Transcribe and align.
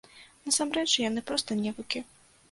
Насамрэч, 0.47 0.85
яны 1.09 1.23
проста 1.29 1.57
невукі. 1.59 2.01